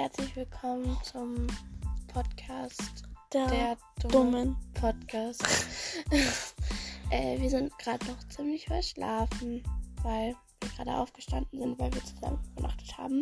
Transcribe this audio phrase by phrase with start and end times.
[0.00, 1.46] herzlich willkommen zum
[2.12, 3.02] Podcast
[3.32, 3.76] Der, der
[4.08, 4.56] dumme dummen.
[4.72, 5.44] Podcast.
[7.10, 9.62] äh, wir sind gerade noch ziemlich verschlafen,
[10.02, 13.20] weil wir gerade aufgestanden sind, weil wir zusammen übernachtet haben.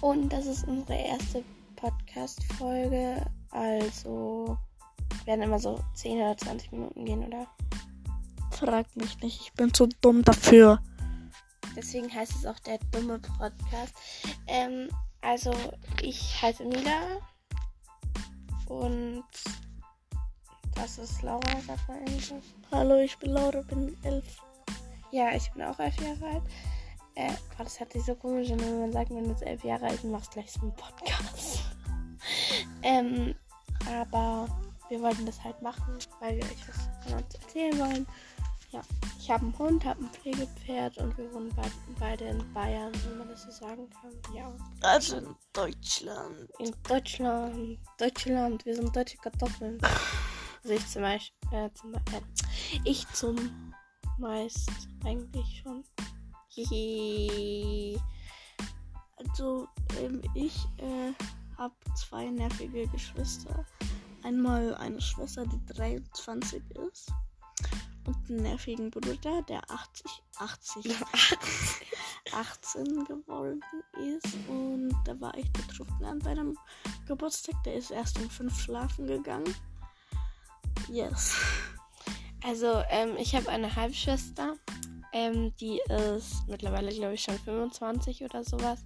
[0.00, 1.44] Und das ist unsere erste
[1.76, 3.26] Podcast-Folge.
[3.50, 4.56] Also
[5.26, 7.46] werden immer so 10 oder 20 Minuten gehen, oder?
[8.52, 10.80] Frag mich nicht, ich bin zu dumm dafür.
[11.76, 13.94] Deswegen heißt es auch der dumme Podcast.
[14.46, 14.88] Ähm,
[15.20, 15.52] also
[16.02, 17.20] ich heiße Mila
[18.68, 19.24] und
[20.74, 22.34] das ist Laura, sagt man eigentlich.
[22.72, 24.42] Hallo, ich bin Laura, bin elf.
[25.10, 26.42] Ja, ich bin auch elf Jahre alt.
[27.14, 29.86] Äh, boah, das hat sich so komisch an, wenn man sagt, man ist elf Jahre
[29.86, 31.62] alt und macht gleich so einen Podcast.
[32.82, 33.34] ähm,
[33.90, 34.48] aber
[34.88, 38.06] wir wollten das halt machen, weil wir euch was von uns erzählen wollen.
[38.72, 38.82] Ja,
[39.18, 43.18] ich habe einen Hund, habe ein Pflegepferd und wir wohnen beid- beide in Bayern, wenn
[43.18, 44.12] man das so sagen kann.
[44.34, 44.52] Ja.
[44.82, 46.50] Also in Deutschland.
[46.58, 49.78] In Deutschland, Deutschland, wir sind deutsche Kartoffeln.
[50.62, 52.00] Also ich zum Beispiel, äh, zum, äh,
[52.84, 53.72] ich zum
[54.18, 54.68] meist
[55.04, 55.84] eigentlich schon.
[56.48, 57.98] Hihi.
[59.16, 59.68] Also,
[60.00, 61.12] ähm, ich äh,
[61.56, 63.64] habe zwei nervige Geschwister.
[64.24, 67.12] Einmal eine Schwester, die 23 ist.
[68.06, 70.94] Und einen nervigen Bruder, der 80, 80,
[72.32, 73.60] 18 geworden
[73.98, 74.34] ist.
[74.48, 76.56] Und da war ich betrunken an seinem
[77.06, 77.62] Geburtstag.
[77.64, 79.54] Der ist erst um 5 schlafen gegangen.
[80.88, 81.34] Yes.
[82.44, 84.54] Also, ähm, ich habe eine Halbschwester.
[85.12, 88.84] Ähm, die ist mittlerweile, glaube ich, schon 25 oder sowas.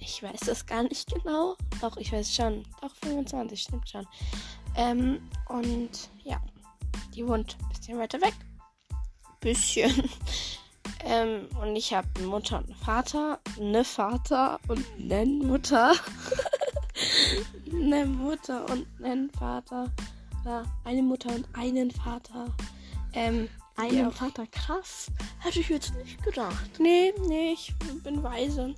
[0.00, 1.56] Ich weiß das gar nicht genau.
[1.80, 2.64] Doch, ich weiß schon.
[2.80, 4.06] Doch, 25, stimmt schon.
[4.76, 6.40] Ähm, und ja,
[7.14, 8.34] die wohnt ein bisschen weiter weg.
[9.40, 10.10] Bisschen.
[11.04, 13.38] ähm, und ich habe eine Mutter und einen Vater.
[13.58, 15.92] Eine Vater und eine Mutter.
[17.72, 19.90] eine Mutter und einen Vater.
[20.44, 22.46] Ja, eine Mutter und einen Vater.
[23.12, 23.48] Ähm,
[23.78, 24.10] Einen ja.
[24.10, 25.06] Vater, krass.
[25.38, 26.78] Hätte ich jetzt nicht gedacht.
[26.80, 27.72] Nee, nee, ich
[28.02, 28.74] bin weise.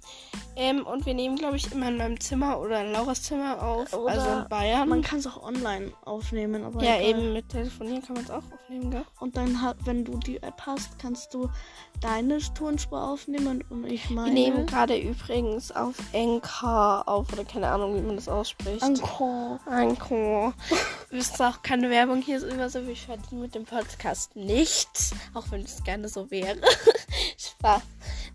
[0.57, 3.93] Ähm, und wir nehmen, glaube ich, immer in meinem Zimmer oder in Lauras Zimmer auf.
[3.95, 4.89] Oder also in Bayern.
[4.89, 7.09] Man kann es auch online aufnehmen, aber ja, egal.
[7.09, 9.05] eben mit Telefonieren kann man es auch aufnehmen, gell?
[9.21, 11.49] Und dann, wenn du die App hast, kannst du
[12.03, 14.35] deine Tonspur aufnehmen und ich Wir meine.
[14.35, 18.83] nehmen gerade übrigens auf Anchor auf, oder keine Ahnung, wie man das ausspricht.
[18.83, 19.61] Encore.
[19.65, 20.53] Anchor.
[21.11, 25.13] Ist auch keine Werbung hier ist immer so, wir verdienen mit dem Podcast nichts.
[25.35, 26.57] Auch wenn es gerne so wäre.
[27.37, 27.83] Spaß.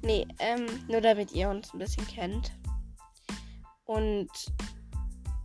[0.01, 2.51] Nee, ähm, nur damit ihr uns ein bisschen kennt.
[3.85, 4.29] Und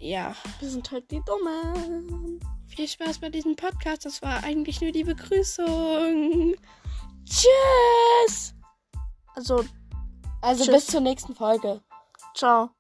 [0.00, 2.40] ja, Wir sind halt die Dummen.
[2.66, 4.04] viel Spaß bei diesem Podcast.
[4.06, 6.54] Das war eigentlich nur die Begrüßung.
[7.24, 8.54] Tschüss!
[9.36, 9.64] Also,
[10.40, 10.74] Also Tschüss.
[10.74, 11.80] bis zur nächsten Folge.
[12.34, 12.70] ciao.